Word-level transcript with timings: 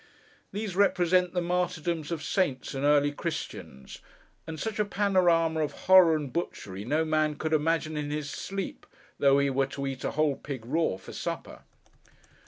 These 0.51 0.75
represent 0.75 1.33
the 1.35 1.43
martyrdoms 1.43 2.11
of 2.11 2.23
saints 2.23 2.73
and 2.73 2.83
early 2.83 3.11
Christians; 3.11 3.99
and 4.47 4.59
such 4.59 4.79
a 4.79 4.83
panorama 4.85 5.59
of 5.63 5.73
horror 5.85 6.15
and 6.15 6.33
butchery 6.33 6.83
no 6.83 7.05
man 7.05 7.35
could 7.35 7.53
imagine 7.53 7.95
in 7.95 8.09
his 8.09 8.27
sleep, 8.27 8.87
though 9.19 9.37
he 9.37 9.51
were 9.51 9.67
to 9.67 9.85
eat 9.85 10.03
a 10.03 10.09
whole 10.17 10.37
pig 10.37 10.65
raw, 10.65 10.97
for 10.97 11.13
supper. 11.13 11.61